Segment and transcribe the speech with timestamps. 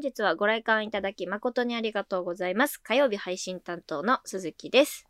[0.00, 2.80] 本日はご来館いただき誠にありがとうございます。
[2.80, 5.06] 火曜日配信担当の鈴木です。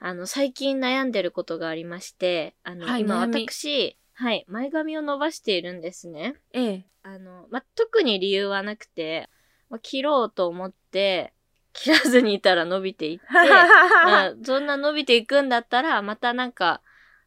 [0.00, 6.34] あの、最近悩んでることがありまして、あの、はい今私、はい、前髪を伸ばしているんですね。
[6.52, 6.86] ええ。
[7.04, 9.30] あの、ま、特に理由はなくて、
[9.70, 11.32] ま、切ろうと思って、
[11.72, 16.82] 切らずにいたら伸びていって、 まあ、そんな伸びていくんだったら、またなんか、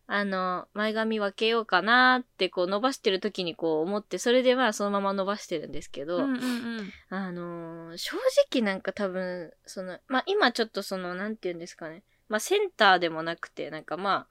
[0.08, 6.36] あの、前髪分けようかなって、こう伸ばしてる時にこう思って、それでまあそのまま伸ばしてるんですけど、うんうんう
[6.84, 6.92] ん。
[7.10, 8.18] あのー正
[8.52, 12.04] 直なんか多分、その、まあ今ちょっとその、なんて言うんですかね。
[12.30, 14.28] まあセンターでもなくて、なんかまあ、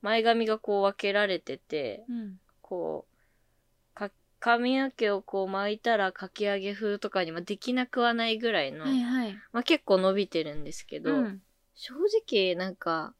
[0.00, 2.40] 前髪がこう分けられてて、うん。
[2.62, 9.34] こう、か、髪の毛をこう巻いたらかき上げ風とかにもできなくはないぐらいの、はいはい。
[9.52, 11.42] まあ結構伸びてるんですけど、うん。
[11.74, 11.94] 正
[12.26, 13.14] 直なんか、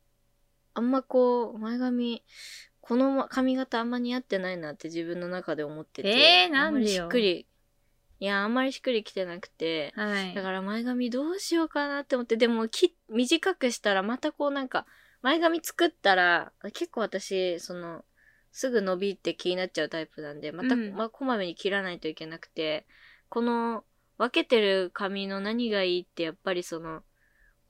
[0.75, 2.23] あんまこう、前髪、
[2.81, 6.09] この髪型あんま似合ってないなって自分の中で思ってて。
[6.09, 7.47] えーなんでしっくり、
[8.21, 10.35] いや、あんまりしっくりきてなくて、はい。
[10.35, 14.87] だから前髪どうしようかなって思って、でもき短くしたらまたこうなんか、
[15.23, 18.05] 前髪作ったら、結構私、その、
[18.53, 22.87] すぐ伸びって気になっちゃうタイプなんで、また、うんまあ、こまめに切らないといけなくて、
[23.29, 23.85] この、
[24.17, 27.03] 分けてる髪の何がいいって、やっぱりその、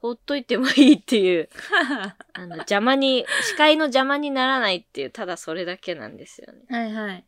[0.05, 1.49] ほっといてもいいっていう、
[2.35, 6.61] あの、邪魔に、視界の邪魔にならないっていう、ただそれだけなんですよね。
[6.69, 7.25] はいはい。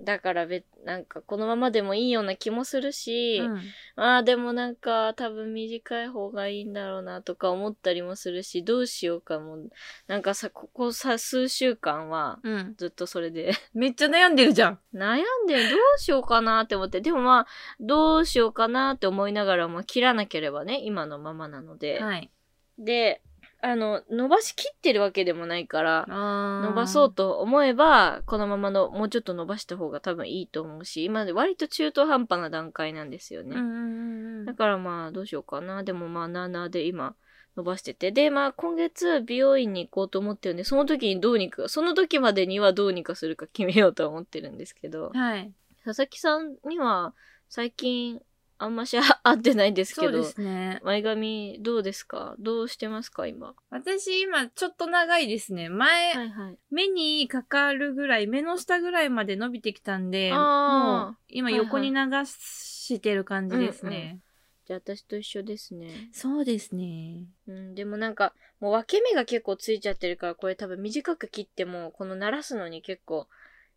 [0.00, 3.58] だからべ、なんかこのままでもいいような気もするし、うん。
[3.96, 9.58] ああ、でもなんか多分短い方がいいんだろうなとか思ったりもするし、どうしようかも。
[10.06, 12.74] なんかさ、ここさ、数週間はうん。
[12.76, 14.78] ずっとそれで めっちゃ悩んでるじゃん。
[14.94, 17.46] 悩んでどうしようかなって思って、でもまあ、
[17.80, 22.00] どうしようかなって思いながらも切らなければね、今のままなので。
[22.00, 22.30] はい。
[22.78, 23.22] で、
[23.64, 33.56] あの、伸ばしきってるわけでもないから、あ伸ばそうと思えば、このままの、もうちょっと伸ばした方が多分いいと思うし、今割と中途半端な段階なんですよね。
[34.44, 35.82] だからまあどうしようかな。
[35.82, 37.14] でもまあなあなあで今
[37.56, 38.12] 伸ばしてて。
[38.12, 45.50] でまあ今月美容院に行こうと思ってるんで、その時にどうにか、その時までにはどうにかするか決めようとは思ってるんですけど、はい。
[45.84, 47.14] 佐々木さんには
[47.48, 48.20] 最近
[48.56, 50.80] あんまし会ってないですけど、そうですね。
[50.84, 52.36] 前髪どうですか？
[52.38, 53.26] どうしてますか？
[53.26, 53.54] 今。
[53.70, 55.68] 私今ちょっと長いですね。
[55.68, 56.58] 前、はいはい。
[56.70, 64.20] 目にかかるぐらい、目の下ぐらいまで伸びてきたんで、もう今はいはい横に流してる感じですね。
[64.66, 66.08] じゃあ私と一緒ですね。
[66.12, 67.24] そうですね。
[67.46, 73.26] うん、でもなんか、もう分け目が結構ついちゃってるから、これ多分短く切っても、この鳴らすのに結構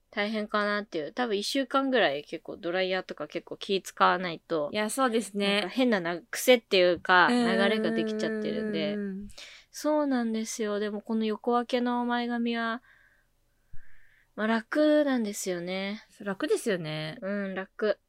[0.10, 1.12] 大変かなっていう。
[1.14, 5.70] 多分一週間ぐらい結構ドライヤーとか結構気使わないとい、や、そうですなんかね。
[5.74, 8.98] 変なな癖っていうか、流うんれができちゃってるんでう。
[9.00, 9.28] ん
[9.72, 10.80] そうなんですよ。
[10.80, 12.82] でもこの横分けの前髪は、
[14.36, 16.04] まあ楽なんですよね。
[16.20, 17.18] 楽ですよね。
[17.22, 18.00] うん、楽。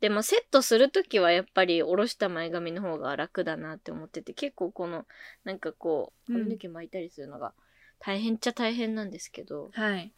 [0.00, 5.06] でもセットするときはやっぱり下ろした前髪の方が楽だなって思ってて、結構この、
[5.44, 7.52] なんかこう、うん髪の毛巻いたりするのが
[8.06, 9.92] 大変っちゃ大変なんですけど、はい。
[9.92, 10.12] はい。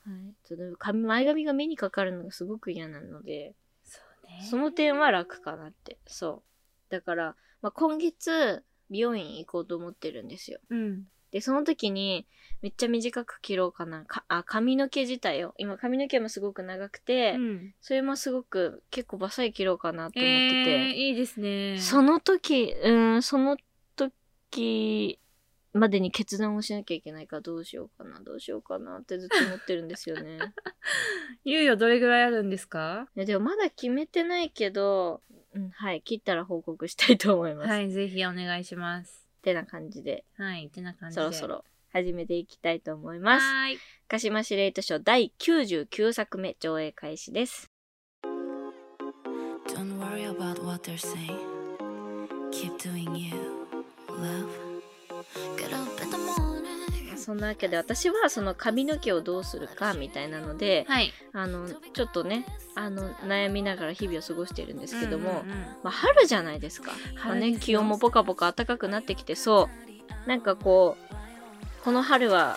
[0.44, 5.96] その髪前髪が目にかかるのがすごく嫌なので、そうねその点は楽かなって。
[6.06, 6.42] そ
[6.90, 6.92] う。
[6.92, 10.60] だから、まあ、今月、美容院行こうと思ってるんですよ。
[10.68, 11.04] うん。
[11.30, 12.26] で、その時に、
[12.60, 14.04] めっちゃ短く切ろうかな。
[14.04, 15.54] かあ、髪の毛自体を。
[15.56, 17.74] 今髪の毛もすごく長くて、うん。
[17.80, 21.78] それもすごく結構バサイ切ろうかなと思ってえー、て、いいですね。
[21.78, 23.56] その時、うん、その
[23.96, 25.18] 時
[25.78, 30.38] までに決断をしなきゃいけないからどうしようかな、どうしようかなってずっと思ってるんですよね。
[31.46, 33.08] 猶予どれぐらいあるんですか？
[33.16, 35.22] いやでもまだ決めてないけど、
[35.54, 37.70] うん、はい、切ったら報告したいと思います。
[37.70, 39.26] はい、ぜひお願いします。
[39.38, 41.22] ってな感じで、はい、てな感じで。
[41.22, 43.42] そろそろ始めていきたいと思います。
[43.44, 43.78] はーい。
[44.08, 47.70] 鹿島司令図書第99作目上映開始です。
[49.68, 51.38] Don't worry about what they're saying.
[52.50, 53.32] Keep doing you,
[54.08, 54.67] love.
[57.16, 61.12] そんなわけで私はその髪の毛をどうするかみたいなので、はい。
[61.34, 65.46] あのちょっとねあの悩みながら日々を過ごしているんですけども、うんうんうん。
[65.82, 66.92] まあ、春じゃないですか、
[67.26, 69.68] まあね、気温もポカポカ暖かくなってきてそ
[70.26, 70.28] う。
[70.28, 72.56] なんかこうこの春は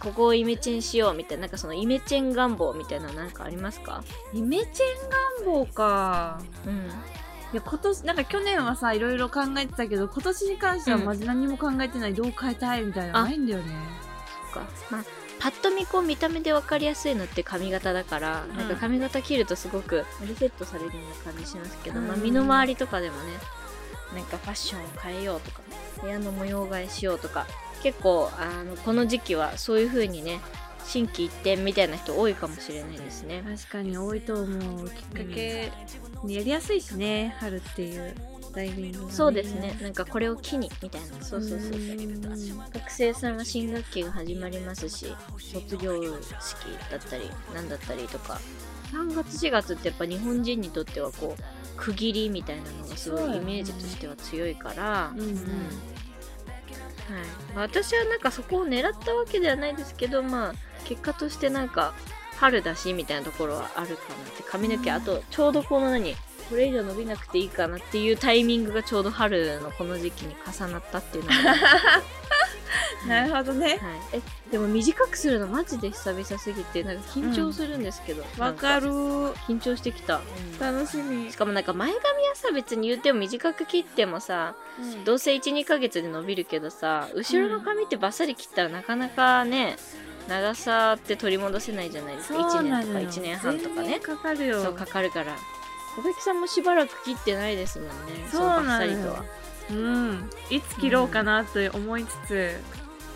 [0.00, 4.02] ここをイメチェンしようみたいななんかそのイメチェン願望みたいなのなんかありますか？
[4.32, 6.40] イメチェン願望か。
[6.66, 6.90] うん
[7.52, 11.04] いや、今年、なんか去年はさ、いろいろ考えてたけど、今年に関してはうん。
[11.04, 13.72] マジ何も考えてない、どう変えたいみたいなないんだよね。
[14.52, 14.70] そっか。
[14.90, 15.04] まあ
[15.38, 18.56] パッと見こう見た目で分かりやすいのって髪型だから、ん。
[18.56, 23.32] なんか髪型切るとすごくリセットされるような感じしますけど、まあ、うん身の回りとかでもね
[24.14, 25.60] なんかファッションを変えようとか
[26.00, 27.46] 部屋の模様替えしようとか
[27.82, 30.40] 結構あのこの時期はそういう風にね
[30.86, 33.42] 心機一転みたいな人多いかもしれないですね。
[33.44, 35.00] 確かに多いと思うきっか
[35.34, 35.72] け、
[36.28, 38.14] やりやすいしね春っていう
[38.54, 39.76] タイミングがね、そうですね。
[39.82, 41.06] なんかこれを機にみたいな。
[41.24, 41.72] そうそうそう。
[42.72, 46.00] 学生さんは新学期が始まりますし卒業
[46.40, 46.56] 式
[46.90, 48.40] だったりなんだったりとか。
[48.92, 51.42] 3月4月ってやっぱ日本人にとってはこう
[51.76, 55.20] 区切りみたいなのがすごいイメージとしては強いから、うん。
[55.20, 55.34] うん。
[55.34, 55.40] は
[57.64, 60.54] い、私はなんかそこを狙ったわけではないですけどまあ
[60.86, 61.92] 結果としてなんか
[62.36, 66.14] 春だしみたいなところはあるかなって髪の毛あとちょうどこの何
[66.48, 71.36] これ以上伸びなくていいかなっていうタイミングがちょうど春のこの時期に重なったっていうのが。
[73.08, 73.68] なるほどね。
[73.68, 73.78] はい、
[74.14, 78.88] えでも短くするのマジで久々すぎてなんか緊張するんですけど、わかる。
[78.88, 80.20] 緊張してきた、
[80.58, 81.30] 楽しみ。
[81.30, 84.54] しかもなんか前髪はさ別に言っても短く切ってもさ
[85.04, 89.76] どうせ12ヶ月で伸びるけどさ後ろの髪ってバッサリ切ったらなかなかね
[90.28, 92.38] 長さって取り戻せないじゃないですか。
[92.38, 94.00] 1年とか1年半とかね。
[94.00, 94.62] かかるよ。
[94.62, 95.36] そうかかるから。
[95.96, 97.94] 小崎さんもしばらく切ってないですもんね。
[98.30, 99.24] そうバッサリとは。
[99.70, 100.30] うん。
[100.50, 102.28] いつ切ろうかなと思いつつ、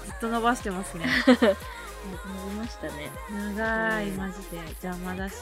[0.06, 1.06] ずっと伸ばしてますね。
[1.26, 3.10] 伸びましたね。
[3.30, 4.16] 長いうん。
[4.16, 4.56] マジで。
[4.82, 5.34] 邪魔だし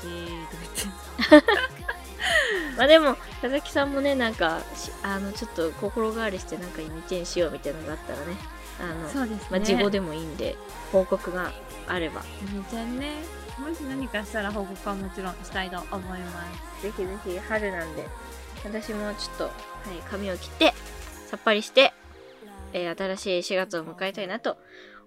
[1.28, 1.44] とか
[2.76, 8.36] まあでも佐々木さんもねなんかしあのちょっと心変わりしてなんかイメチェンしようみたいなのがあったらね。
[8.80, 9.48] あの言ってそうですね。
[9.50, 10.56] まあ、事後でもいいんで
[10.92, 11.52] 報告が
[11.86, 12.22] あれば。
[12.54, 16.82] めちゃんねもし何かしたら報告はもちろんしたいと思います。
[16.82, 18.06] ぜひぜひ春なんで
[18.64, 19.52] 私もちょっと、はい、
[20.08, 20.72] 髪を切って
[21.26, 21.92] さっぱりして、
[22.72, 24.56] えー新しい4月を迎えたいなと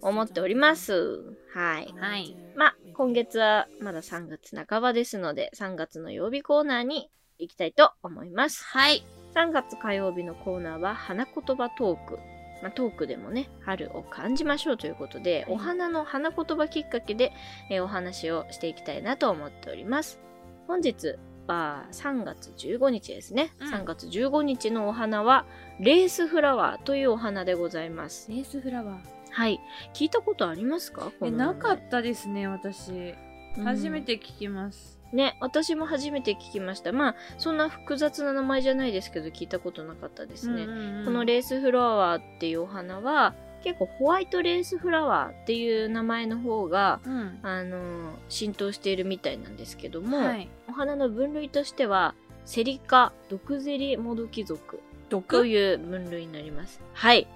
[0.01, 1.37] 思っております。
[1.53, 1.93] はい。
[1.97, 2.35] はい。
[2.55, 8.63] まあ今月はまだ3月半ばですので3月の曜日コーナーに行きたいと思います。
[8.65, 9.03] はい。
[9.33, 12.19] 3月火曜日のコーナーは花言葉トーク。
[12.61, 17.33] まあ、トークでもね、春を感じましょうということで、はいお花の花言葉きっかけで、
[17.69, 20.19] えーお話をしていきたいなと思っております。
[20.67, 21.15] 本日
[21.47, 23.53] は3月15日ですね。
[23.59, 25.45] うん3月15日のお花は、
[25.79, 28.29] レースフラワーというお花でございます。
[28.31, 28.99] レースフラワー
[29.31, 29.59] はい。
[29.93, 31.11] 聞いたことありますか？
[31.23, 33.13] えなかったですね私
[33.55, 36.91] た初めて聞きます、ね、私も初めて聞きました。
[36.91, 40.65] まあ、そんな複雑な名前じゃないですけど、聞いたことなかったですね。
[41.05, 52.15] このレースフラワーっていうお花は結構ホワイトレースフラワーっていう名前の方がうんあの浸透しているみたいなんですけども、はいお花の分類としては
[52.45, 54.79] セリカ毒ゼリモドキ属
[55.09, 57.27] と毒いう分類になりますはい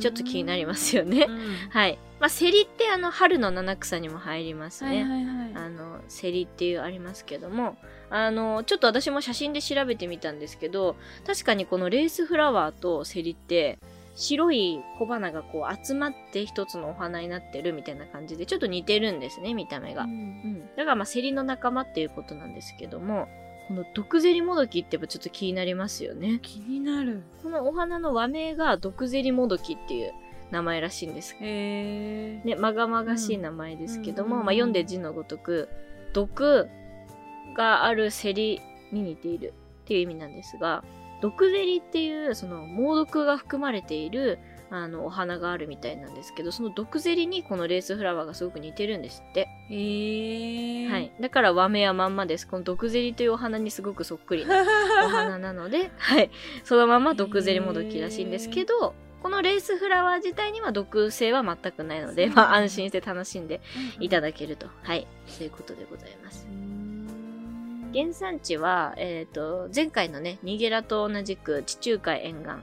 [0.00, 1.54] ちょっと気になりますよね、うん。
[1.70, 1.98] はい。
[2.20, 5.52] まあセリってあの春の七草にも入りますね、はいはいはい。
[5.54, 7.76] あのセリっていうありますけども。
[8.10, 10.94] あのちょっと私も写真で調べてみたんですけど
[11.26, 13.78] 確かにこのレースフラワーとセリって
[14.14, 20.60] 白い小花がこう集まって一つのお花になってるみたいな感じでちょっと似てるんですね見た目が、ううんん。
[20.76, 23.28] だからまあセリの仲間っていうことなんですけども
[23.68, 26.38] この毒ゼリモドキってやっぱちょっと気になりますよね。
[26.42, 27.22] 気になる。
[27.42, 30.12] このお花の和名が毒ゼリモドキっていう
[30.50, 31.34] 名前らしいんです。
[31.40, 35.68] へえね、まがまがしい名前ですけども、まあ、読んで字のごとく
[36.12, 36.68] 毒
[37.56, 38.60] があるセリ
[38.92, 40.84] に似ているっていう意味なんですが
[41.20, 44.38] 毒ゼリっていうその猛毒が含まれている
[44.76, 52.46] あのお花があるみたいなんですけどその毒ゼリにこのレースフラワーがすごく似てるんですって、へえはい、だから和名はまんまです。
[52.46, 54.64] この毒ゼリというお花にすごくそっくりな
[55.06, 56.30] お花なので、 はい、
[56.64, 63.60] そのまま毒ゼリもどきらしいんですけどこのレースフラワー自体には毒性は全くないので、まあ、安心して楽しんで
[63.98, 66.46] いただけると、はい、そういうことでございます。
[67.94, 72.54] 原産地は、えっ、と、前回のね、ニゲラと同じく地中海沿岸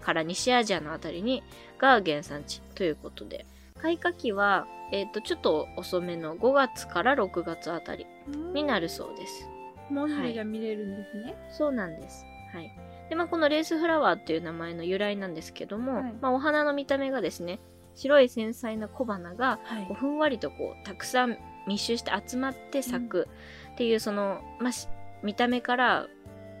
[0.00, 1.42] から西アジアのあたりに、
[1.78, 3.46] が原産地ということで、
[3.80, 8.06] 開花期は、えっ、と、ちょっと遅めの5月から6月あたり
[8.54, 9.48] になるそうです。
[9.90, 12.24] 文字が見れるんですね、そうなんです。
[12.52, 12.72] はい。
[13.08, 17.60] で、まあ、このレースフラワーっていう名前の由来なんですけども、はいまあ、お花の見た目がですね、
[17.94, 23.28] 白い繊細な小花が、はいこうふんわりとこう、たくさん密集して集まって咲く
[23.72, 24.88] っていう、その、まあ、し
[25.22, 26.06] 見た目から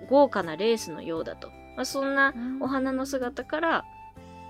[0.08, 1.48] 豪華なレースのようだと。
[1.76, 3.84] まあ、そんなお花の姿から、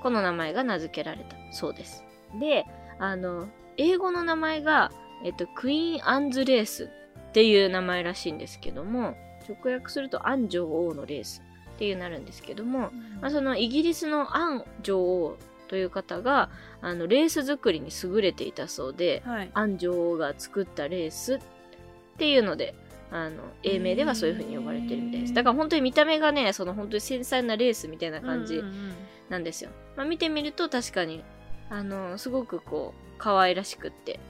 [0.02, 2.04] この名前が名付けられたそうです。
[2.40, 2.64] で、
[2.98, 4.90] あの、英語の名前が、
[5.24, 6.90] えっと、クイーン・アンズ・レース
[7.28, 9.16] っていう名前らしいんですけども、
[9.48, 11.42] 直訳するとアン女王のレース
[11.74, 12.90] っていうなるんですけども、
[13.20, 15.36] まあ、そのイギリスのアン女王
[15.68, 16.50] という方が、
[16.80, 21.40] あの、レース作りに優れていたそうで、はいアン女王が作ったレースっ
[22.18, 22.74] ていうので、
[23.10, 25.34] あの、英名ではそういう風に呼ばれてるみたいです。
[25.34, 28.92] だから本当に見た目がね、その本当に繊細なレースみたいな感じうんうんうん
[29.28, 29.70] なんですよ。
[29.98, 31.24] まあ、見てみると確かに、
[31.70, 34.20] あの、すごくこう、可愛らしくって、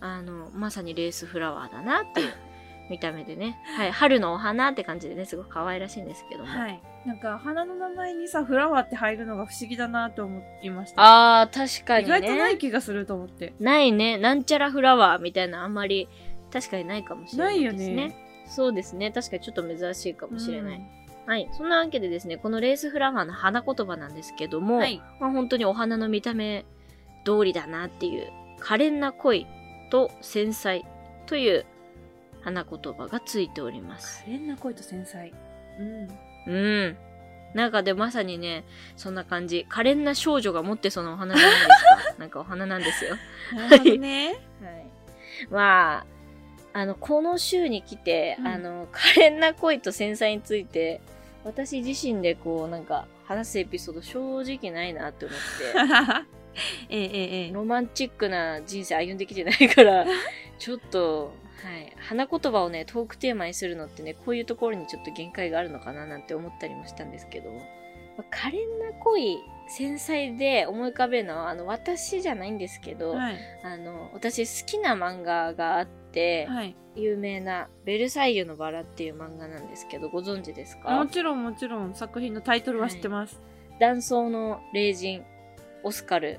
[0.00, 2.32] あの、まさにレースフラワーだなっていう
[2.88, 3.58] 見た目でね。
[3.76, 3.92] はい。
[3.92, 6.46] 春のお花って感じでね、すごく可愛らしいんですけども。
[6.46, 6.80] はい。
[7.04, 11.42] なんか、花の名前にさ、フラワーって入るのが不思議だなと思いました。
[11.42, 12.58] あー、確かに意外とないね。
[12.58, 13.52] 気がすると思って。
[13.60, 14.16] ないね。
[14.16, 16.08] なんちゃらフラワーみたいなあんまり
[16.50, 17.78] 確かにないかもしれないですね。
[17.78, 18.16] ないよね
[18.46, 19.10] そうですね。
[19.10, 21.01] 確かにちょっと珍しいかもしれない。
[21.26, 21.48] はい。
[21.52, 25.00] そんなわけでですね、このレースフラワーの花言葉なんですけども、うんはい。
[25.20, 26.64] まあ、本当にお花の見た目
[27.24, 29.46] 通りだなっていう、可憐な恋
[29.90, 30.84] と繊細
[31.26, 31.66] という
[32.42, 34.24] 花言葉がついております。
[34.24, 35.32] 可憐な恋と繊細。
[35.78, 36.08] うん。
[36.46, 36.96] うん。
[37.54, 38.64] なんかでまさにね、
[38.96, 39.66] そんな感じ。
[39.68, 42.14] 可憐な少女が持ってそのお花じゃないですか。
[42.18, 43.16] なんかお花なんですよ。
[43.54, 44.28] なるほどね。
[44.62, 44.86] はい。
[45.50, 46.06] まあ、
[46.72, 51.00] あの、この週に来て、うんあの、可憐な恋と繊細について、
[51.44, 56.24] 私自身でこう、なんか、話すエピソード正直ないなって思って。
[56.90, 57.52] ええええええ。
[57.52, 60.06] ロマンチックな人生歩んできてないから、
[60.58, 61.92] ちょっと、はい。
[61.96, 67.60] 花言葉をね、トークテーマにするのってね、こういうところにちょっと限界があるのかななんて思ったりもしたんですけど、ま
[68.18, 69.38] あ可憐な恋、
[69.76, 73.36] 繊細で思い浮かべるのは、あの、私じゃないんですけど、はい。
[73.62, 76.76] あの、私好きな漫画があって、はい。
[76.94, 83.40] 有名な、ベルサイユのバラっていう漫画なんですけど、ご存知ですもかちろんもちろん作品のタイトルは知ってます。
[83.80, 85.24] 断層の霊人、
[85.82, 86.38] オスカル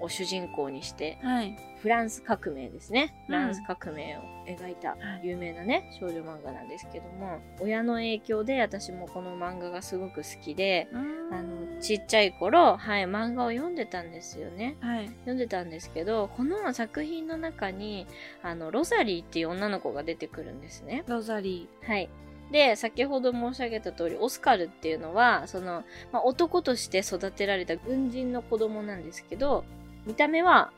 [0.00, 1.56] を主人公にして、はい。
[1.82, 3.12] フランス革命ですね。
[3.22, 14.76] うんフランス革命を描いたはい有名なね、少女漫画なんですけども、親の影響で私もこの漫画がすごく好きで、あの、ちっちゃい頃、はい、漫画を読んでたんですよね。
[14.80, 15.06] はい。
[15.06, 18.06] 読んでたんですけど、この作品の中に、
[18.44, 21.02] あの、ロザリーっていう女の子が出てくるんですね。
[21.08, 22.08] ロザリはい。
[22.52, 29.64] で、先ほど申し上げた通り、オスカルっていうのは、その、まあ、男として育てられた軍人の子供なんですけど、
[30.06, 30.70] 見た目は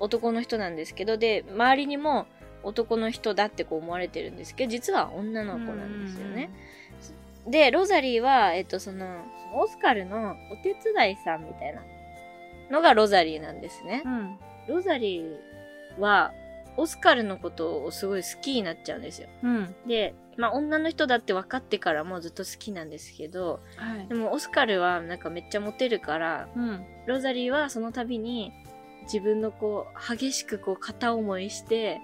[0.00, 2.26] 男の人なんですけど、で、周りにも
[2.62, 5.44] 男の人だってこう思われてるんですけど、実は女ー。
[5.44, 6.50] の子なんですよね。
[7.46, 7.50] うん。
[7.50, 11.82] で、ロザリーは、えっと、その、オスカルのお手伝いさんみたいな
[12.70, 14.02] のがロザリーなんですね。
[14.04, 14.38] うん。
[14.68, 16.32] ロザリーは、
[16.76, 19.28] オスカルのことをすごい好きになっちゃうんですよ。
[19.42, 19.74] うん。
[19.86, 24.14] で、まあ女の人だって分かってからもうずっと好きなんですけど、はいで。
[24.14, 26.84] もオスカルはなんかめっちゃモテるから、うん。
[27.06, 28.52] ロザリーはその度に
[29.12, 32.00] 自分のこう、激しくこう片思いして、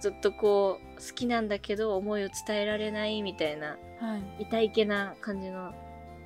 [0.00, 4.44] ずっとこう、好きなんだけど思いを伝えられないみたいな、はい。
[4.44, 5.72] 痛いけな感じの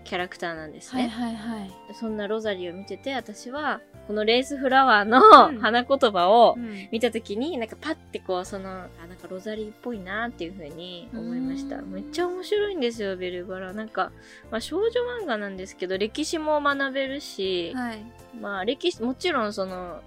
[0.05, 1.09] キャラクターなんですはいね。
[1.09, 1.71] はいはい。
[1.95, 6.89] そんなロザリーを見てて、私は、このレースフラワーのうん花言葉をうん。
[6.93, 11.79] 見たときに、なんかパッてこう、その、あ、なんかロザリーっぽいなっていう風に思いました。
[11.79, 13.73] うんめっちゃ面白いんですよ、ベルバラ。
[13.73, 14.13] なんか、
[14.51, 14.89] まあ少女
[15.23, 18.05] 漫画なんですけど、歴史も学べるし、はい。
[18.41, 20.01] まあ歴史、もちろんその、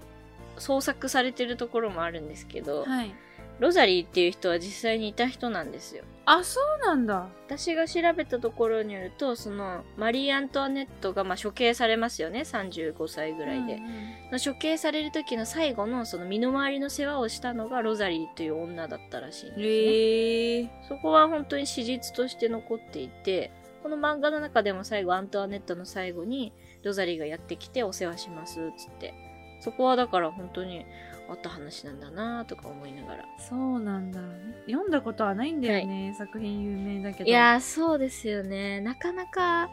[0.58, 3.14] 創作されてるところもあるんですけど、はい。
[3.58, 6.04] ロザリーっていう人は実際にいた人なんですよ。
[6.30, 7.26] あ、そうなんだ。
[7.46, 13.76] 私が調べたところによると、その、マリー・アントワネットが、まあ、処刑されますよね、35歳ぐらいで。
[13.76, 19.66] うんうん処刑される時の最後の、その身の回りの世話をしたのがロザリーという女だったらしいんですね。
[19.66, 20.70] へえ。
[20.86, 23.50] そこは本当に史実として残っていて、
[23.82, 29.14] この漫画の中でも最後、アントワネットの最後に、ロザリーがやってきてお世話します、つって。
[29.60, 30.84] そこはだから本当に
[31.28, 33.24] あった話なんだなとか思いながら。
[33.38, 34.20] そうなんだ。
[34.66, 36.14] 読んだことはないんだよね。
[36.16, 37.28] 作品有名だけど。
[37.28, 38.80] いやー、そうですよね。
[38.80, 39.70] なかなか、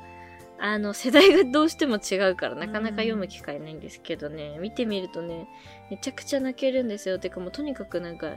[0.60, 5.48] あの、世代がどうしても違うから、なかなか読む機会ないんですけどね、見てみるとね、
[5.90, 7.20] めちゃくちゃ泣けるんですよ。
[7.20, 8.32] てかもうとにかくなんか、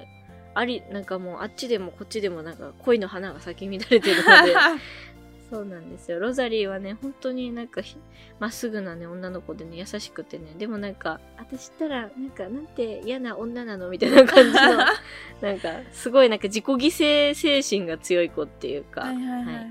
[0.54, 4.54] あり、なんかもうあっちでもこっちでもなんか恋の花が咲き乱れてるので、
[5.50, 6.21] そうなんですよ。
[6.21, 7.97] ロザリーはね、本当になんかひ、
[8.38, 14.61] まっすぐなね、女の子でね、優しくてね、でもなんか、私ったら、なんか、なんて嫌な女なのみたいな感じの、
[15.40, 19.64] なんか、すごいなんか自己犠牲精神が強い子っていうか、はいはいはいはいはい。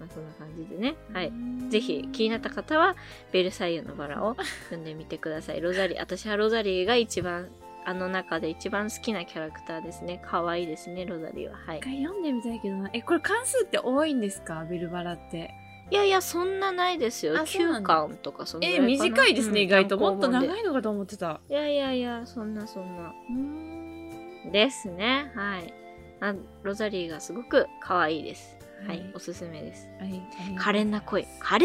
[0.00, 0.96] まあ、そんな感じでね。
[1.12, 1.28] はい。
[1.28, 2.96] うんぜひ気になった方は、
[3.32, 4.36] ベルサイユのバラを
[4.70, 5.60] 読んでみてください。
[5.60, 7.48] ロザリー、私はロザリーが一番、
[7.88, 10.20] あの中で一番好きなキャラクターですね。
[10.24, 11.56] 可愛いですね、ロザリーは。
[11.56, 11.82] はい一。
[11.82, 12.90] 回読んでみたいけどな。
[12.92, 14.66] え、これ関数って多いんですか？
[14.68, 15.54] ベルバラって。
[15.88, 17.34] いやいや、そんなないですよ。
[17.34, 19.96] 9あそうなんだ巻とかそのぐらえ、短いですね、うん意外と。
[19.98, 21.40] もっと長いのかと思ってた。
[21.48, 23.08] いやいやいや、そんなそんな。
[23.08, 24.50] うーん。
[24.50, 25.30] ですね。
[25.36, 25.72] はい。
[26.20, 28.55] あロザリーがすごく可愛いです。
[28.86, 29.88] はい、はいおすすめです。
[29.98, 30.22] はい。
[30.58, 31.26] 可憐な声。
[31.40, 31.64] 可憐、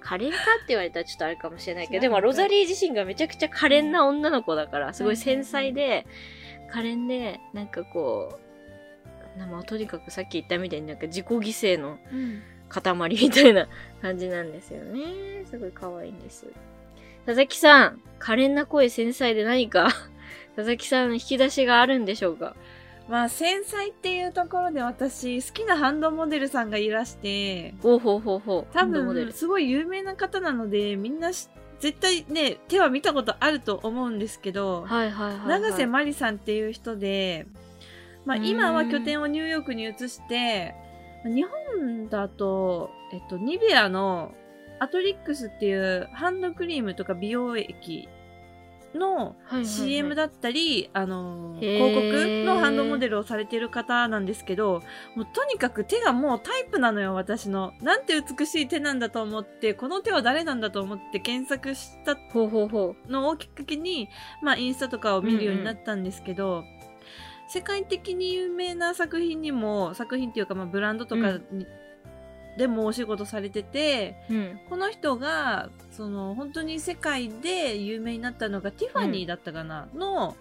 [0.00, 6.06] 可憐かって言われたらちょっとあれかもしれないけど、でもロザリー自身がめちゃくちゃ可憐な女の子だから、すごい繊細で、
[6.70, 8.38] 可憐で、なんかこ
[9.36, 12.42] う、なまあとにかくさっき言ったみたいになんか自己犠牲のうん。
[12.68, 13.68] 塊みたいな
[14.02, 15.44] 感じなんですよね。
[15.48, 16.46] すごい可愛いんです。
[17.24, 19.84] 佐々木さん、可憐な声繊細で何か？
[20.56, 22.56] 佐々木さんの引き出しがあるんでしょうか？
[23.08, 28.72] まあ、繊細っていうところで私、好きなハンドモデルさんがいらして、ほうほうほうほう。
[28.72, 31.48] 多ハンドモデル分、すごい有名な方なので、みんなし
[31.78, 35.60] 絶対ね、手は見たことあると思うんですけど、はいはいはい、はい。
[35.60, 37.46] 永瀬まりさんっていう人で、
[38.24, 40.74] まあ、今は拠点をニューヨークに移して、
[41.24, 44.32] 日本だと、えっと、ニベアの
[44.78, 48.08] アトリックスっていうハンドクリームとか美容液
[48.96, 54.82] の CM だったり、あの、広告のハンドモデルをされてる方なんですけど、
[55.14, 57.72] もうとにかく手がもうタイプなのよ、私の。
[57.80, 62.16] なんて美しい手なんだと思って、この手は誰なんだと思って検索した
[63.08, 64.08] のをきっかけに、
[64.42, 66.64] まあ、インスタとかを見るようになったんですけど、
[67.48, 71.66] 世界的に有名な作品にも、作品っていうか、まあ、ブランドとかに、
[72.56, 74.34] でもお仕事されてて、う。
[74.34, 74.60] うん。
[74.68, 80.36] この人が、その、本当に世界で有名になったのが、ティファニーだったかな、の、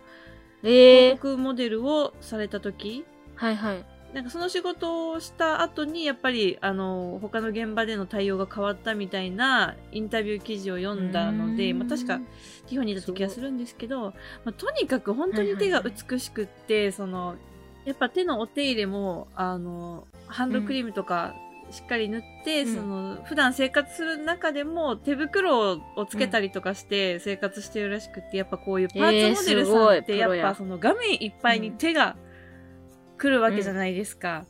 [0.63, 3.05] ええ広告モデルをされた時
[3.35, 3.85] はいはい。
[4.15, 14.13] なんかその仕事をした後に、やっぱり、あの、他の現場での対応が変わったみたいなインタビュー記事を読んだので、まあ確か、ティファニーだった気がするんですけど、
[14.45, 17.35] まあ、とにかく本当に手が美しくって、その、
[17.83, 21.35] やっぱ手のお手入れも、あの、ハンドクリームとか、
[21.71, 32.15] しっかり塗って、うんその、普段生活する中でも手袋をつけたりとかして生活してるらしくって、やっぱこういうパーツモデルさんって、ややっぱその画面いっぱいに手が
[33.17, 34.45] 来るわけじゃないですか。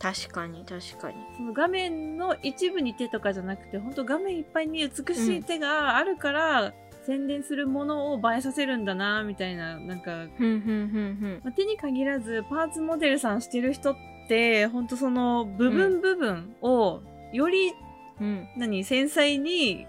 [0.00, 1.16] 確かに確かに。
[1.36, 6.72] その画面の一部に手とかじゃなくて、本当画面いっぱいに美しい手があるから、
[7.04, 10.10] 宣伝するものを映えさせるんだな、みたいな、なんか。
[10.12, 13.96] まあ手に限らずパーツモデルさんしてる人っ
[14.28, 17.00] て、本当その部分部分を、
[17.32, 17.72] より、
[18.20, 18.48] うん。
[18.56, 19.86] 何、繊細に、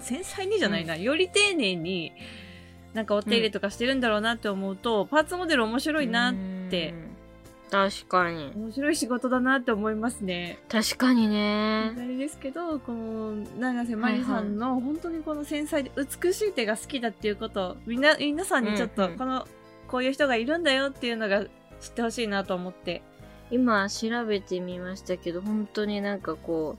[0.00, 2.12] 繊細にじゃないな、より丁寧に、
[2.94, 6.34] なんかお手入れとかしてるんだろうなって思うと、パーツモデル面白いなっ
[6.70, 7.12] てうん。
[7.70, 8.52] 確かに。
[8.54, 10.58] 面白い仕事だなって思いますね。
[10.68, 11.98] 確かにねあ。
[11.98, 19.48] れですけど、この、永瀬まりさんの、本当にこの繊細で美しい手が好きだっていうことを、みんな、皆さんにちょっと、うんうんこの、
[19.88, 21.44] こういう人がいるんだよっていうのが
[21.80, 23.02] 知ってほしいなと思って。
[23.52, 26.76] 今調べてみましたけど、本当になんかこ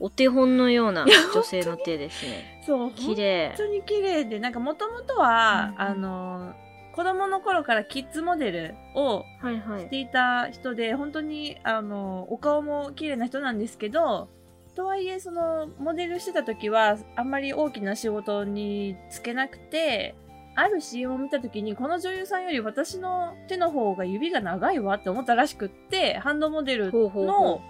[0.00, 1.04] う、お手本のような
[1.34, 2.62] 女性の手ですね。
[2.64, 3.56] そう、綺麗本。
[3.56, 6.54] 当に綺麗で、なんかもともとは、うんうんあの、
[6.94, 9.80] 子供の頃からキッズモデルをはいはい。
[9.80, 14.28] していた人で、本当に、あの、お顔も綺麗な人なんですけど、
[14.76, 20.14] とはいえ、その、モデルしてた時は、あんまり大きな仕事につけなくて、
[20.54, 27.60] ある CM を見た時に、この女優さんより私の手の方が指が長いわって思ったらしくって、ハンドモデルほうほうほの、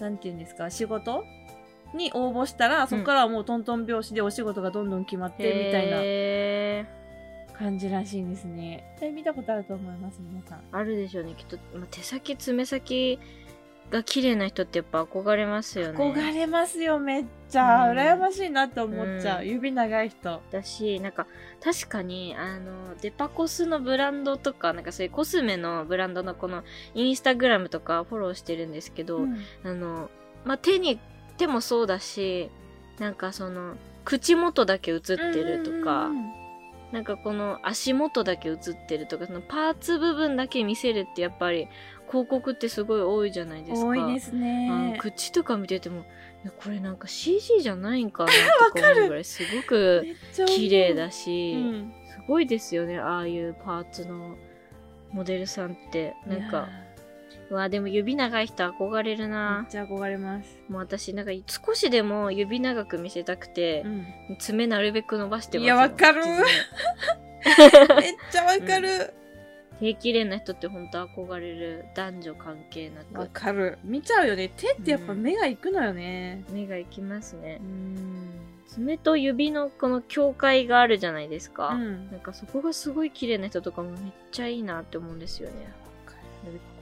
[0.00, 1.24] なんていうんですか、仕事
[1.94, 6.84] に応募したら、そこからはもうトントン拍子でお仕事がどんどん決まって、みたいなへ
[7.56, 8.84] 感じらしいんですね。
[8.94, 10.58] 絶対見たことあると思います、皆さん。
[10.58, 11.34] ーあるでしょうね。
[11.36, 13.18] きっと、まあ、手先、爪先
[13.94, 15.98] が綺麗な人ってやっぱ憧れますよね。
[15.98, 17.90] 憧れますよ、めっちゃ。
[17.90, 19.42] うん羨ましいなって思っちゃう。
[19.42, 20.42] うん指長い人。
[20.50, 21.26] だし、なんか、
[21.62, 30.10] 確かに、あの、デパコスのブランドとか、なんかそういうコスメのブランドのこの、インスタグラムとかフォローしてるんですけど、うんあの、
[30.44, 30.98] まあ、手に、
[31.36, 32.50] 手もそうだし、
[32.98, 36.10] なんかその、口元だけ映ってるとか、
[36.94, 41.66] なんかこの足元だけ映ってるとか、そのパーツ部分だけ見せるってやっぱり、
[42.08, 43.88] 広告ってすごい多いじゃないですか。
[43.88, 44.96] 多いですね。
[45.00, 46.04] 口とか見てても、
[46.62, 48.30] これなんか CG じゃないんかな
[48.72, 50.04] とか思うぐらいすごく
[50.46, 54.36] 綺麗だし、うんすごいですよね、ああいうパーツの
[55.10, 56.14] モデルさんって。
[56.26, 56.68] なんか、
[57.50, 59.70] うわ、でも指長い人憧れるいやーめなっ。
[59.70, 60.58] ちゃ憧れます。
[60.68, 64.06] もう私、なんか少しでも指長く見せたくてう、ん
[64.38, 69.12] 爪なるべく伸ばしてますいやわかる めっちゃわかる。
[69.80, 73.78] 手綺麗な人って本当憧れる男女関係なわくかる。
[73.84, 74.52] 見ちゃうよね。
[74.56, 76.44] 手ってやっぱ目が行くのよね。
[76.50, 78.24] 目が行きますねうん。
[78.74, 84.00] 爪と指のこの境界があるじゃないですか、うんなんかそこがすごい綺麗な人とかもめっ
[84.32, 85.54] ちゃいいなって思うんですよね
[86.04, 86.12] こ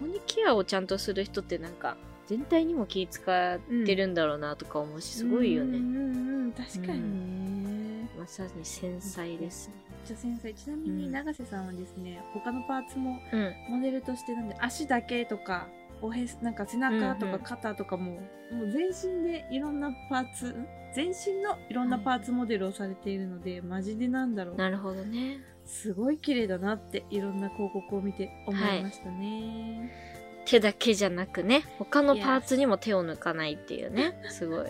[0.01, 1.97] こにケアをちゃんとする人ってなんか
[2.33, 3.21] 全体にも気使
[3.57, 8.09] ってるんだろうなとか思うし、すごいよね、うんうんうん、確かにね。
[8.19, 9.75] まさに繊細ですね。
[9.91, 10.55] めっちゃ繊細。
[10.55, 11.13] ちなみにうん。
[11.13, 13.55] 永瀬さんはですね、他のパーツもうん。
[13.69, 15.69] モデルとしてなんで足だけとか
[16.01, 18.21] おへなんか背中とうんうんか肩とかも、も
[18.65, 24.57] う全身でいろんなパーツん全身のいろんなパーツモデルをされているので、マジでなんだろう。
[24.57, 25.39] なるほどね。
[25.67, 29.93] すごい綺麗だなっていろんな広告を見て思いましたね、
[30.53, 34.67] 手だけじゃなくね他のパーツにも手を抜かないっていうね すごい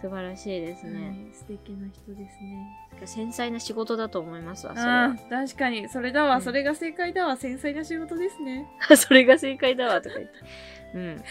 [0.00, 1.28] 素晴らしいですはね。
[1.30, 3.06] い素敵な人ですね。
[3.06, 5.16] 繊細な仕事だと思いますわ、あ。
[5.30, 5.88] 確かに。
[5.88, 7.36] それだわ、うんそれが正解だわ。
[7.36, 8.66] 繊細な仕事ですね。
[8.96, 10.36] それが正解だわ、とか言って。
[10.94, 11.22] うん。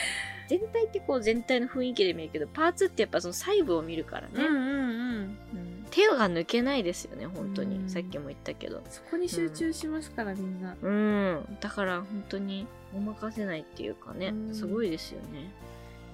[0.47, 4.33] 全体ってこう全体の雰囲気で見るけど、パーツってやっぱその細部を見るからね。
[4.35, 4.57] うんうんうん。
[4.57, 7.77] うん手が抜けないですよね、本当に。
[7.77, 8.81] うんさっきも言ったけど。
[8.89, 10.75] そこに集中しますから、みんな。
[10.81, 11.57] うん。
[11.61, 15.51] だから本当にごまかせないっていうかねう、んすごいですよね。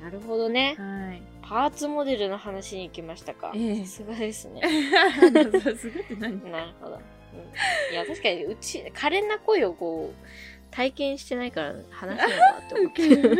[0.01, 0.75] なるほどね。
[0.77, 1.21] はい。
[1.41, 3.53] パーツモデルの話に行きましたか。
[3.55, 4.61] ええさすがですね。
[5.63, 6.51] さすがって何？
[6.51, 6.99] なるほど。
[7.31, 10.25] うん、いや、確かに、うち、可憐な恋をこう、
[10.71, 13.37] 体験してないから話せないわって思っウて。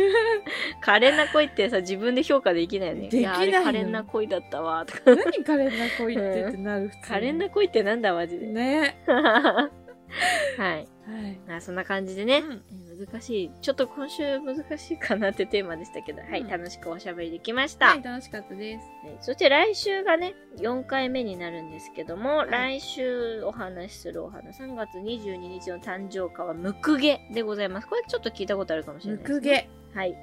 [0.80, 3.02] 可憐な恋ってさ、自分で評価できないよね。
[3.02, 5.00] できないよや、あれ可憐な恋だったわ、とか。
[5.06, 8.46] 何可憐な恋ってってなる普通可憐な恋ってなんだ、マジで。
[8.46, 8.96] ね。
[10.58, 10.76] はい。
[10.76, 11.40] はい。
[11.56, 13.50] あそんな感じでね、うんえー難しい。
[13.62, 17.86] ちょっと今週難しいかなってテーマでしたけど、はい、うん楽しくおしゃべりできました。
[17.88, 18.84] はい、楽しかったです。
[19.06, 27.86] はいそして来週がね、4回目になるんですけども、い来週お話しするお花、3月22日の誕生花はムクゲでございます。
[27.88, 29.40] これちょっと聞いたことあるかもしれむないです、ね。
[29.40, 29.44] く
[29.94, 29.98] げ。
[29.98, 30.14] はい。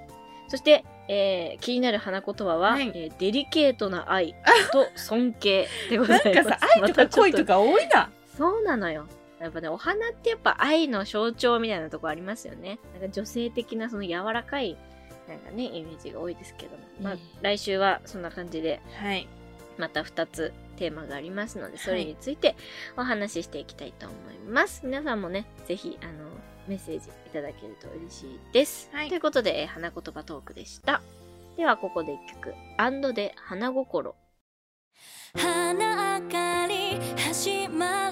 [0.49, 4.35] そして、えー気になる花言葉は、はいえーデリケートな愛
[4.71, 6.49] と尊敬でござないんます。
[6.49, 7.45] かさ、愛とか恋とか。
[7.45, 8.11] か多いな。
[8.37, 9.07] そうなのよ。
[9.39, 12.79] やっぱね、お花ってやっぱ愛の象徴みたいなとこありますよね。
[12.93, 14.77] なんか女性的なその柔らかい、
[15.27, 16.83] なんかね、イメージが多いですけども。
[17.01, 19.27] まあええ、来週はそんな感じで、はい。
[19.77, 22.55] また2つテーマがありますので、それについて
[22.97, 24.81] お話ししていきたいと思います。
[24.83, 26.29] 皆さんもね、ぜひ、あの、
[26.67, 28.89] メッセージいただけると嬉しいです。
[28.91, 31.01] はいということで、えー花言葉トークでした。
[31.57, 32.53] では、ここで1曲。
[32.77, 34.15] アンドで花心。
[35.35, 38.06] 花明かり始まる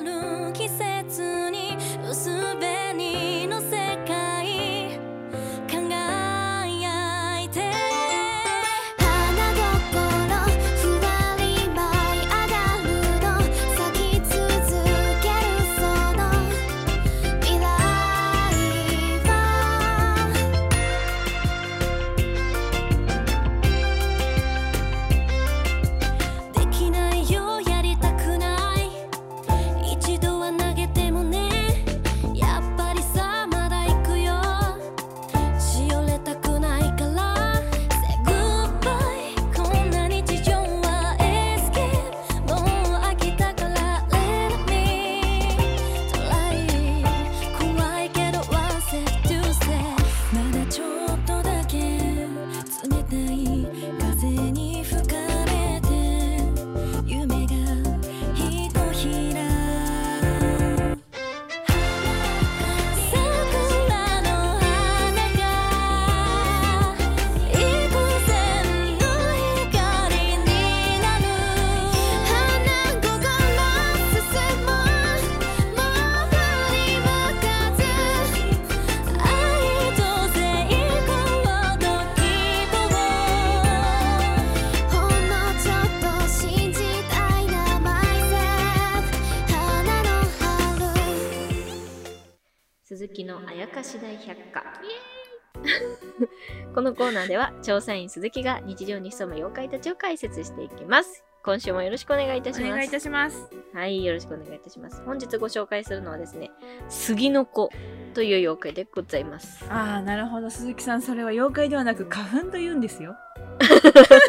[97.06, 101.24] コーナーでは、調査員鈴木が日常に潜む妖怪たちを解説していきます。
[101.44, 102.72] 今週もよろしくお願いいたします。
[102.72, 103.48] お願いいたします。
[103.76, 105.04] はい、よろしくお願いいたします。
[105.06, 106.50] 本日ご紹介するのはですね、
[106.90, 107.70] 杉の子
[108.16, 109.64] という妖怪でございます。
[109.70, 110.50] ああ、なるほど。
[110.50, 113.16] 鈴木さん、それは妖怪ではなく花粉と言うんですよ。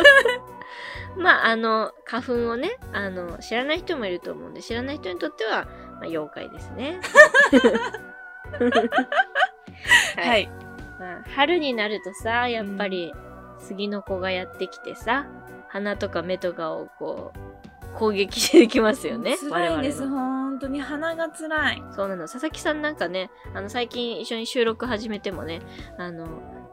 [1.16, 7.00] まあ、あの、花粉をね、あの、知らない人もいると思うんで、知らない人にとっては、まあ、妖怪ですね。
[10.16, 10.28] はい。
[10.28, 10.65] はい。
[10.98, 13.12] まあ、春になるとさ、やっぱり、
[13.58, 15.26] 杉の子がやってきてさ、
[15.68, 19.36] 鼻とか目とかをこう、攻撃してきますよね。
[19.38, 21.82] 辛いんです、本当に鼻が辛い。
[21.92, 22.22] そうなの。
[22.22, 25.60] 佐々木さんなんかね、あの、最近一緒に収録始めてもね、
[25.98, 26.26] あの、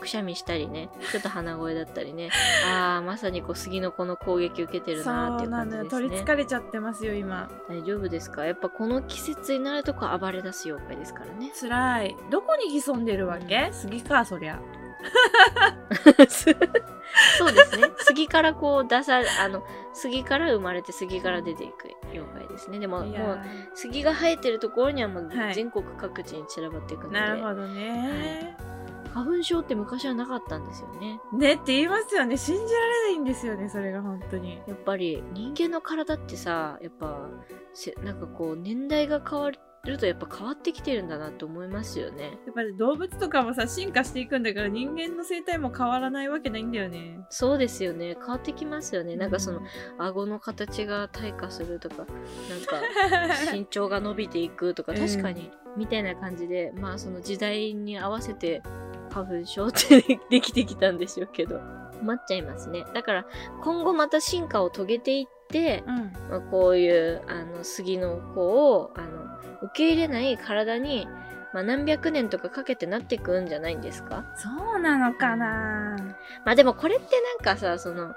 [0.04, 2.30] くしゃみしたりね、ちょっと鼻声だったりね、
[2.72, 5.52] ああ、まさにこう、杉の子の攻撃受けてるそなーっていう。
[5.52, 5.90] 感じですね。
[5.90, 7.50] 取りつかれちゃってますよ、今。
[7.70, 8.46] 大丈夫ですか？
[8.46, 11.52] やっぱこの季節になるとこう暴れ出す妖怪ですからね。
[11.60, 12.16] 辛い。
[12.30, 14.60] どこに潜んでるわけ、杉か、そりゃ。
[17.38, 17.92] そうですね。
[18.00, 19.64] 杉からこう出さ、あの、
[19.94, 22.80] 杉から生まれて杉から出ていく妖怪ですね。
[22.80, 23.40] でも、もう、
[23.76, 28.56] 杉が生えてるところにはもうはい全国各地に散らばっていくので、なるほどね。
[29.14, 31.20] 花粉症って昔はなかったんですよね。
[31.34, 32.38] ねって言いますよね。
[32.38, 34.62] 信じられないんですよね、それが本当に。
[34.68, 37.30] やっぱり人間の体ってさ、やっぱ、
[37.74, 39.52] せなんかこう、年代が変わっ
[39.92, 42.38] るとやっぱ変わってきてるんだなって思いますよね。
[42.46, 47.20] やっぱり動物とかもさ進化していくんだから人間の生態も変わらないわけないんだよね。
[47.30, 48.16] そうですよね。
[48.18, 49.18] 変わってきますよね。
[49.18, 49.62] なんかその、
[49.98, 52.16] 顎の形が退化するとか、なんか
[53.52, 58.64] 身長が伸びていくとか、うん確かに、みたいな感じで、まあその時代に合わせて
[59.14, 61.62] 花粉症ってできてきたんでしょうけど、
[62.00, 62.86] 困っちゃいますね。
[62.94, 63.26] だから
[63.64, 65.96] 今後また進化を遂げていって、うん。
[66.30, 69.08] まあ、こういうあの杉の子をあの
[69.62, 71.08] 受け入れない体に、
[71.54, 74.26] まあ、何百年とかかけてなっていくんじゃないんですか？
[74.36, 75.96] そうなのかな。
[76.46, 78.16] まあでもこれってなんかさその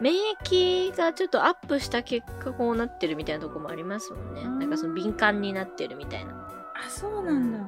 [0.00, 4.42] 免疫がちょっとアップした結果こうなってるみたいなとこもありますもんね。
[4.42, 4.58] うん。
[4.58, 7.58] なんかその敏感になってるみたいな、うんあそうなんだ。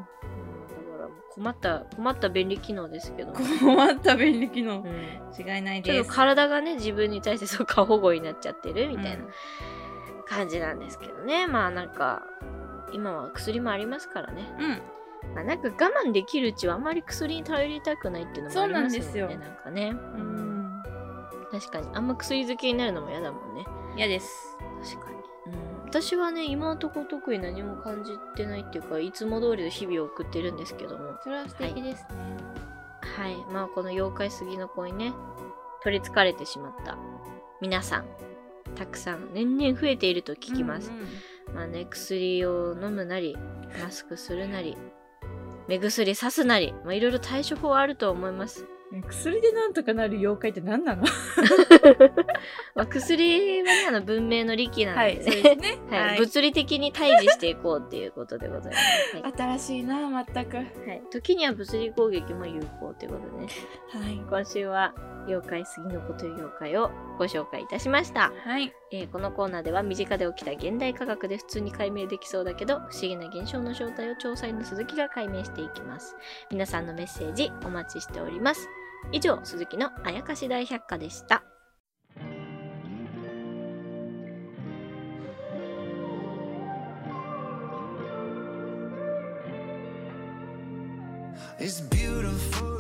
[1.39, 4.81] 困った困った便利機能ですけど、困った便利機能。
[4.81, 4.83] う。
[4.83, 4.87] ん、
[5.39, 9.25] 違いないちょっと体がね自分に対してそう過保護になっちゃってるみたいな
[10.27, 12.25] 感じなんですけどね、まあなんか
[12.93, 14.53] 今は薬もありますからね。
[14.59, 15.35] うん。
[15.35, 19.39] まあなんか我慢できるうちはあんまり薬に頼りたくないっていうのもありますよねそうなんですよ。
[19.39, 19.91] なんかね。
[19.91, 20.83] うん。
[21.53, 21.89] 確かに。
[21.95, 23.65] あんま薬漬けになるのも嫌だもんね。
[23.97, 24.57] 嫌です。
[24.83, 25.18] 確かに、うん、
[25.89, 31.17] 私はね今のところ特に何も感じてないっていうかいつも通りの日々を送ってるんですけども。
[31.25, 32.09] それは素敵ですね。
[33.01, 33.37] はい。
[33.51, 35.15] まあこの妖怪杉の子にね。
[35.83, 36.99] 取りつかれてしまった。
[37.63, 38.05] 皆さん。
[38.75, 39.33] たくさん。
[39.33, 41.55] 年々増えていると聞きます、うんうん。
[41.55, 43.37] まあね薬を飲むなり
[43.83, 44.77] マスクするなり
[45.69, 48.63] 目薬さすなりまあいろいろ対処法はあると思います。
[48.63, 48.69] ね
[49.09, 51.05] 薬でなんとかなる妖怪って何なの？
[52.75, 55.79] まあ、薬はねあの文明の利器なんでね、そうですね。
[55.91, 59.17] はい物理的に対峙していこうっていうことでございます。
[59.17, 60.57] は い新しいな、全く。
[60.57, 63.49] ははい、時には物理攻撃も有効ということでね、
[64.11, 64.21] い。
[64.29, 64.95] 今週は
[65.29, 68.33] 妖怪杉の子という妖怪をご紹介いたしました。
[68.45, 68.73] はい。
[68.91, 76.17] えーこのコーナーでは身近で起きた現代科学で普通に解明できそうだけど不思議な現象の正体を調査員の鈴木が解明していきます。
[76.51, 78.69] 皆さんのメッセージお待ちしております。
[79.13, 81.43] 以上、鈴木のあやかし大百科でした。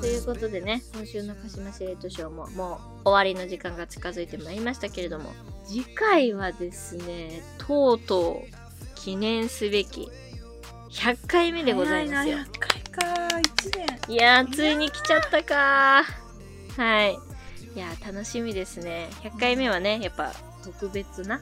[0.00, 5.32] ということでね、今週の鹿島司令塔賞ももう終わりの時間が近づいてまいりましたけれども、
[5.66, 8.54] 次回はですね、とうとう
[8.94, 10.08] 記念すべき
[10.90, 12.38] 100回目でございますよ。
[12.38, 13.02] 早いな100回か、
[13.36, 14.14] 1年。
[14.14, 16.82] いやー、ついに来ちゃったかー。
[16.82, 17.18] はい。
[17.74, 19.08] いやー、楽しみですね。
[19.22, 20.32] 100回目はね、やっぱ
[20.64, 21.40] 特別な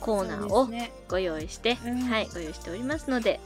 [0.00, 0.68] コーナーを
[1.08, 3.40] ご用意して、うんはい、ご用意しておりますので、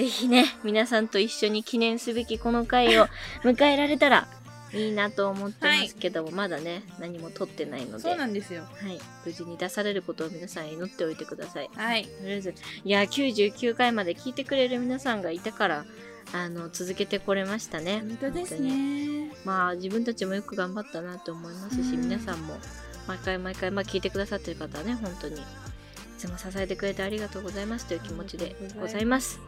[0.00, 3.06] ぜひね、皆さんと一緒に記念すべきこの回を
[3.44, 4.28] 迎えられたら
[4.72, 8.62] いいなと思ってますけども、まだね、何も撮ってないので、そうなんですよ。
[8.62, 11.68] はい、無事に出されることを皆さん祈っておいてください。
[11.74, 12.04] はい。
[12.04, 15.84] とりあえず、いや、99回まで聞いてくれる皆さんがいたから、
[16.32, 17.98] あの、続けてこれましたね。
[18.00, 19.30] 本当ですね。
[19.44, 22.58] まあ、自分たちもよく頑張ったなと思いますし、うん皆さんも、
[23.06, 25.44] 毎回毎回、まあ、聞いてくださってる方はね、本当に、い
[26.16, 29.40] つも支えてくれてありがとうございますという気持ちでございます。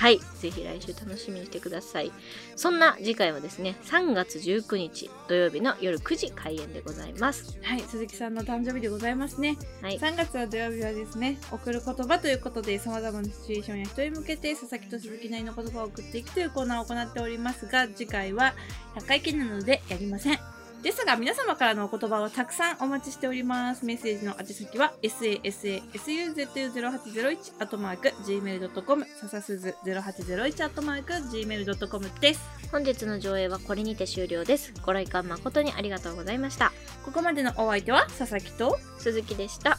[0.00, 0.18] はい。
[0.40, 2.10] ぜひ来週楽しみにしてください。
[2.56, 7.58] そんな次回はですね、3月19日土曜日の夜9時開演でございます。
[7.60, 9.58] はい、鈴木さんの誕生日でございますね。
[9.82, 9.98] はい。
[9.98, 18.54] 3月の土曜日はですね、送る言葉ということで、様々なシチュエーションや人に向けて、佐々木と鈴木なりの言葉を送っていくというコーナーを行っておりますが、次回は
[18.96, 20.49] 100回記念なのでやりません。
[20.82, 23.84] ですが、皆様からのお言葉をたくさんお待ちしております。
[23.84, 32.40] メッセージの宛先は、sasasuzu0801 アットマーク gmail.com、ささすず0801アットマーク gmail.com です。
[32.72, 34.72] 本日の上映はこれにて終了です。
[34.82, 36.72] ご来館誠にありがとうございました。
[37.04, 39.76] ここまでのお相手は、佐々木と、鈴木でした。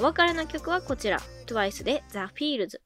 [0.00, 1.20] お別れの曲はこちら。
[1.46, 2.80] TWICE で The Fields。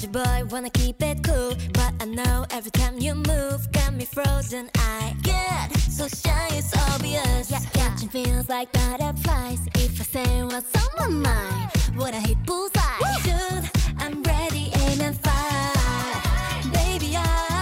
[0.00, 1.54] Got boy, wanna keep it cool.
[1.72, 4.70] But I know every time you move, got me frozen.
[4.76, 7.50] I get so shy, it's obvious.
[7.50, 7.70] Yeah, yeah.
[7.72, 9.58] Catching feels like butterflies.
[9.74, 12.80] If I say what's on my mind, what I hit bullseye.
[13.00, 13.22] Woo!
[13.24, 16.72] Dude, I'm ready, aim and fire.
[16.72, 17.57] Baby, I.